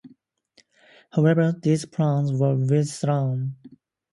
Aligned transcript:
However, 1.11 1.51
these 1.61 1.85
plans 1.85 2.31
were 2.33 2.55
withdrawn. 2.55 3.55